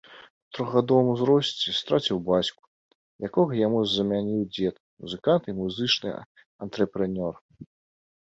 [0.45, 2.63] У трохгадовым узросце страціў бацьку,
[3.29, 6.09] якога яму замяніў дзед, музыкант і музычны
[6.63, 7.33] антрэпрэнёр.